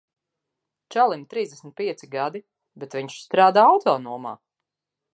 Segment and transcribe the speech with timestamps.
[0.95, 2.43] Čalim trīsdesmit pieci gadi,
[2.85, 4.37] bet viņš strādā autonomā.